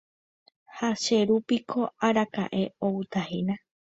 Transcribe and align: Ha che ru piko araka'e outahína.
Ha 0.77 0.89
che 1.03 1.17
ru 1.27 1.37
piko 1.47 1.81
araka'e 2.07 2.61
outahína. 2.87 3.55